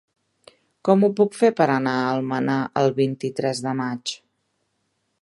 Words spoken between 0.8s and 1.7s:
Com ho puc fer per